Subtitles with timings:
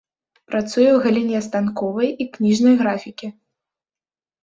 [0.53, 3.27] Працуе ў галіне станковай і кніжнай графікі.